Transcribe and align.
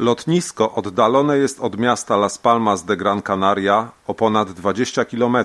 Lotnisko 0.00 0.72
oddalone 0.74 1.38
jest 1.38 1.60
od 1.60 1.78
miasta 1.78 2.16
Las 2.16 2.38
Palmas 2.38 2.84
de 2.84 2.96
Gran 2.96 3.22
Canaria 3.22 3.90
o 4.06 4.14
ponad 4.14 4.52
20 4.52 5.04
km, 5.04 5.36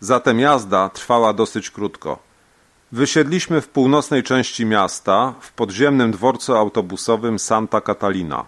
zatem 0.00 0.40
jazda 0.40 0.88
trwała 0.88 1.32
dosyć 1.32 1.70
krótko. 1.70 2.18
Wysiedliśmy 2.92 3.60
w 3.60 3.68
północnej 3.68 4.22
części 4.22 4.66
miasta, 4.66 5.34
w 5.40 5.52
podziemnym 5.52 6.10
dworcu 6.10 6.56
autobusowym 6.56 7.38
Santa 7.38 7.80
Catalina. 7.80 8.44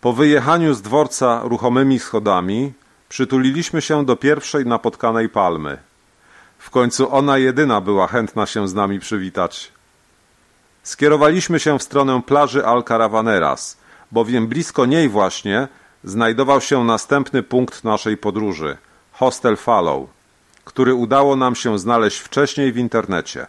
Po 0.00 0.12
wyjechaniu 0.12 0.74
z 0.74 0.82
dworca 0.82 1.40
ruchomymi 1.44 1.98
schodami 1.98 2.72
przytuliliśmy 3.08 3.82
się 3.82 4.04
do 4.04 4.16
pierwszej 4.16 4.66
napotkanej 4.66 5.28
palmy– 5.28 5.78
w 6.62 6.70
końcu 6.70 7.14
ona 7.14 7.38
jedyna 7.38 7.80
była 7.80 8.06
chętna 8.06 8.46
się 8.46 8.68
z 8.68 8.74
nami 8.74 9.00
przywitać. 9.00 9.72
Skierowaliśmy 10.82 11.60
się 11.60 11.78
w 11.78 11.82
stronę 11.82 12.22
plaży 12.26 12.66
Alcaravaneras, 12.66 13.76
bowiem 14.12 14.46
blisko 14.46 14.86
niej 14.86 15.08
właśnie 15.08 15.68
znajdował 16.04 16.60
się 16.60 16.84
następny 16.84 17.42
punkt 17.42 17.84
naszej 17.84 18.16
podróży– 18.16 18.76
Hostel 19.20 19.56
Follow, 19.56 20.08
który 20.64 20.94
udało 20.94 21.36
nam 21.36 21.54
się 21.54 21.78
znaleźć 21.78 22.18
wcześniej 22.18 22.72
w 22.72 22.76
internecie. 22.76 23.46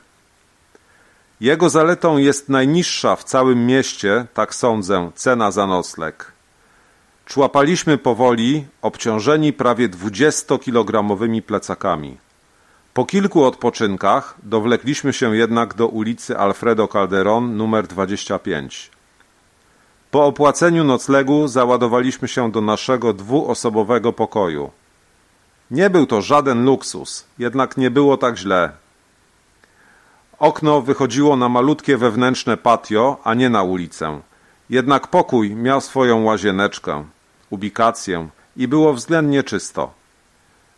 Jego 1.41 1.69
zaletą 1.69 2.17
jest 2.17 2.49
najniższa 2.49 3.15
w 3.15 3.23
całym 3.23 3.65
mieście, 3.65 4.25
tak 4.33 4.55
sądzę, 4.55 5.11
cena 5.15 5.51
za 5.51 5.67
nocleg. 5.67 6.31
Człapaliśmy 7.25 7.97
powoli, 7.97 8.65
obciążeni 8.81 9.53
prawie 9.53 9.89
20-kilogramowymi 9.89 11.41
plecakami. 11.41 12.17
Po 12.93 13.05
kilku 13.05 13.43
odpoczynkach 13.43 14.35
dowlekliśmy 14.43 15.13
się 15.13 15.35
jednak 15.35 15.73
do 15.73 15.87
ulicy 15.87 16.37
Alfredo 16.37 16.87
Calderon 16.87 17.57
numer 17.57 17.87
25. 17.87 18.91
Po 20.11 20.25
opłaceniu 20.25 20.83
noclegu 20.83 21.47
załadowaliśmy 21.47 22.27
się 22.27 22.51
do 22.51 22.61
naszego 22.61 23.13
dwuosobowego 23.13 24.13
pokoju. 24.13 24.71
Nie 25.71 25.89
był 25.89 26.05
to 26.05 26.21
żaden 26.21 26.65
luksus, 26.65 27.25
jednak 27.39 27.77
nie 27.77 27.91
było 27.91 28.17
tak 28.17 28.37
źle. 28.37 28.71
Okno 30.39 30.81
wychodziło 30.81 31.35
na 31.35 31.49
malutkie 31.49 31.97
wewnętrzne 31.97 32.57
patio, 32.57 33.17
a 33.23 33.33
nie 33.33 33.49
na 33.49 33.63
ulicę. 33.63 34.21
Jednak 34.69 35.07
pokój 35.07 35.55
miał 35.55 35.81
swoją 35.81 36.23
łazieneczkę, 36.23 37.03
ubikację 37.49 38.27
i 38.57 38.67
było 38.67 38.93
względnie 38.93 39.43
czysto. 39.43 40.02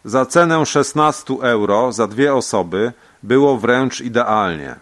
Za 0.05 0.25
cenę 0.25 0.65
16 0.65 1.33
euro 1.41 1.91
za 1.91 2.07
dwie 2.07 2.33
osoby 2.33 2.93
było 3.23 3.57
wręcz 3.57 4.01
idealnie. 4.01 4.75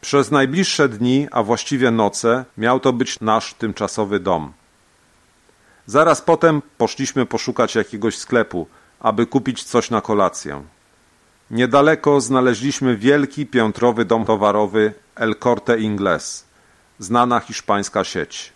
Przez 0.00 0.30
najbliższe 0.30 0.88
dni, 0.88 1.28
a 1.30 1.42
właściwie 1.42 1.90
noce, 1.90 2.44
miał 2.58 2.80
to 2.80 2.92
być 2.92 3.20
nasz 3.20 3.54
tymczasowy 3.54 4.20
dom. 4.20 4.52
Zaraz 5.86 6.20
potem 6.20 6.62
poszliśmy 6.78 7.26
poszukać 7.26 7.74
jakiegoś 7.74 8.18
sklepu, 8.18 8.66
aby 9.00 9.26
kupić 9.26 9.64
coś 9.64 9.90
na 9.90 10.00
kolację. 10.00 10.62
Niedaleko 11.50 12.20
znaleźliśmy 12.20 12.96
wielki 12.96 13.46
piętrowy 13.46 14.04
dom 14.04 14.24
towarowy 14.24 14.94
El 15.14 15.34
Corte 15.36 15.78
Inglés, 15.78 16.44
znana 16.98 17.40
hiszpańska 17.40 18.04
sieć. 18.04 18.52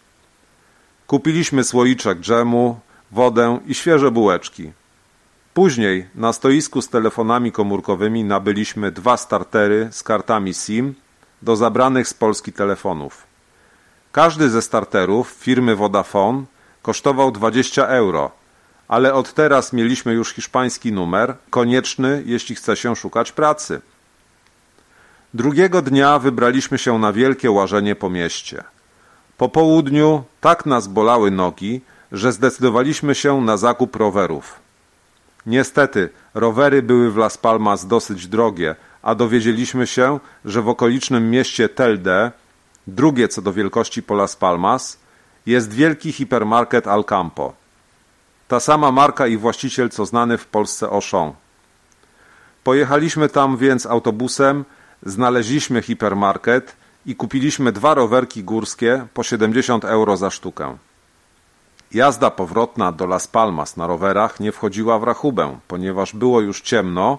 Kupiliśmy 1.07 1.65
słoiczek 1.65 2.21
dżemu, 2.21 2.81
wodę 3.13 3.59
i 3.67 3.75
świeże 3.75 4.11
bułeczki. 4.11 4.73
Później 5.57 6.07
na 6.15 6.33
stoisku 6.33 6.83
z 6.83 6.89
telefonami 6.89 7.53
komórkowymi 7.53 8.25
nabyliśmy 8.25 8.93
dwa 8.93 9.17
startery 9.17 9.89
z 9.91 10.03
kartami 10.03 10.55
SIM 10.55 10.95
do 11.43 11.57
zabranych 11.57 12.09
z 12.09 12.15
Polski 12.15 12.53
telefonów. 12.53 13.27
Każdy 14.13 14.51
ze 14.51 14.63
starterów 14.63 15.29
firmy 15.29 15.77
Vodafone 15.77 16.45
kosztował 16.83 17.31
20 17.31 17.87
euro, 17.87 18.31
ale 18.89 19.15
od 19.15 19.35
teraz 19.35 19.73
mieliśmy 19.73 20.13
już 20.13 20.33
hiszpański 20.33 20.93
numer, 20.93 21.35
konieczny, 21.51 22.23
jeśli 22.27 22.55
chce 22.57 22.77
się 22.77 22.97
szukać 22.97 23.33
pracy. 23.33 23.81
Drugiego 25.35 25.83
dnia 25.83 26.19
wybraliśmy 26.19 26.79
się 26.79 26.99
na 26.99 27.13
wielkie 27.13 27.51
łażenie 27.51 27.95
po 27.95 28.11
mieście. 28.11 28.65
Po 29.39 29.49
południu 29.49 30.25
tak 30.41 30.67
nas 30.67 30.89
bolały 30.89 31.31
nogi, 31.31 31.81
że 32.13 32.33
zdecydowaliśmy 32.33 33.15
się 33.15 33.41
na 33.41 33.57
zakup 33.57 33.97
rowerów. 33.97 34.66
Niestety, 35.47 36.09
rowery 36.35 36.83
były 36.83 37.11
w 37.11 37.17
Las 37.17 37.39
Palmas 37.39 37.87
dosyć 37.87 38.27
drogie, 38.27 38.75
a 39.03 39.15
dowiedzieliśmy 39.15 39.87
się, 39.87 40.21
że 40.45 40.63
w 40.63 40.69
okolicznym 40.69 41.31
mieście 41.31 41.69
Telde, 41.69 42.33
drugie 42.87 43.29
co 43.29 43.43
do 43.43 43.53
wielkości 43.53 44.03
po 44.03 44.15
Las 44.15 44.37
Palmas, 44.37 44.99
jest 45.47 45.73
wielki 45.73 46.13
hipermarket 46.13 46.87
Alcampo. 46.87 47.53
Ta 48.49 48.61
sama 48.61 48.93
marka 48.93 49.27
i 49.27 49.37
właściciel 49.37 49.91
co 49.91 50.07
znany 50.07 50.39
w 50.39 50.47
Polsce 50.47 50.87
Auchan. 50.87 51.33
Pojechaliśmy 52.65 53.29
tam 53.29 53.57
więc 53.57 53.87
autobusem, 53.87 54.65
znaleźliśmy 55.03 55.83
hipermarket 55.83 56.77
i 57.07 57.17
kupiliśmy 57.17 57.73
dwa 57.73 57.95
rowerki 57.95 58.45
górskie 58.45 59.07
po 59.15 59.23
70 59.23 59.85
euro 59.85 60.17
za 60.17 60.31
sztukę. 60.31 60.77
Jazda 61.95 62.31
powrotna 62.31 62.93
do 62.93 63.07
Las 63.07 63.27
Palmas 63.27 63.77
na 63.77 63.87
rowerach 63.87 64.41
nie 64.41 64.53
wchodziła 64.53 64.99
w 64.99 65.03
rachubę, 65.03 65.59
ponieważ 65.69 66.13
było 66.13 66.41
już 66.41 66.61
ciemno, 66.61 67.19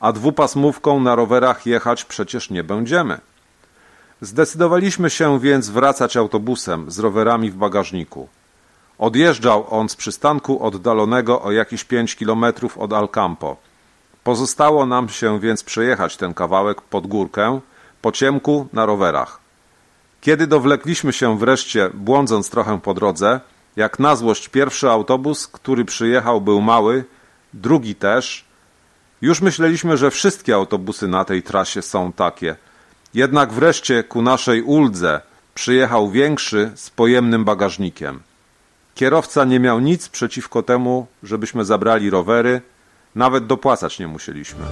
a 0.00 0.12
dwupasmówką 0.12 1.00
na 1.00 1.14
rowerach 1.14 1.66
jechać 1.66 2.04
przecież 2.04 2.50
nie 2.50 2.64
będziemy. 2.64 3.20
Zdecydowaliśmy 4.20 5.10
się 5.10 5.40
więc 5.40 5.70
wracać 5.70 6.16
autobusem 6.16 6.90
z 6.90 6.98
rowerami 6.98 7.50
w 7.50 7.56
bagażniku. 7.56 8.28
Odjeżdżał 8.98 9.66
on 9.70 9.88
z 9.88 9.96
przystanku 9.96 10.66
oddalonego 10.66 11.42
o 11.42 11.52
jakieś 11.52 11.84
pięć 11.84 12.16
kilometrów 12.16 12.78
od 12.78 12.92
Alcampo. 12.92 13.56
Pozostało 14.24 14.86
nam 14.86 15.08
się 15.08 15.40
więc 15.40 15.64
przejechać 15.64 16.16
ten 16.16 16.34
kawałek 16.34 16.80
pod 16.80 17.06
górkę, 17.06 17.60
po 18.02 18.12
ciemku 18.12 18.66
na 18.72 18.86
rowerach. 18.86 19.40
Kiedy 20.20 20.46
dowlekliśmy 20.46 21.12
się 21.12 21.38
wreszcie, 21.38 21.90
błądząc 21.94 22.50
trochę 22.50 22.80
po 22.80 22.94
drodze, 22.94 23.40
jak 23.76 23.98
na 23.98 24.16
złość 24.16 24.48
pierwszy 24.48 24.90
autobus, 24.90 25.48
który 25.48 25.84
przyjechał 25.84 26.40
był 26.40 26.60
mały, 26.60 27.04
drugi 27.54 27.94
też. 27.94 28.44
Już 29.22 29.40
myśleliśmy, 29.40 29.96
że 29.96 30.10
wszystkie 30.10 30.54
autobusy 30.54 31.08
na 31.08 31.24
tej 31.24 31.42
trasie 31.42 31.82
są 31.82 32.12
takie. 32.12 32.56
Jednak 33.14 33.52
wreszcie 33.52 34.04
ku 34.04 34.22
naszej 34.22 34.62
uldze 34.62 35.20
przyjechał 35.54 36.10
większy 36.10 36.72
z 36.74 36.90
pojemnym 36.90 37.44
bagażnikiem. 37.44 38.20
Kierowca 38.94 39.44
nie 39.44 39.60
miał 39.60 39.80
nic 39.80 40.08
przeciwko 40.08 40.62
temu, 40.62 41.06
żebyśmy 41.22 41.64
zabrali 41.64 42.10
rowery, 42.10 42.62
nawet 43.14 43.46
dopłacać 43.46 43.98
nie 43.98 44.08
musieliśmy. 44.08 44.64